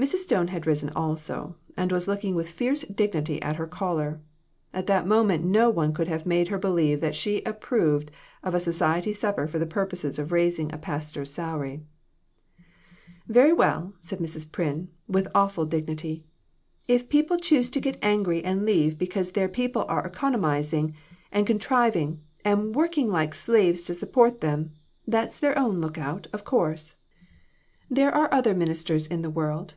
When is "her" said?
3.56-3.66, 6.48-6.56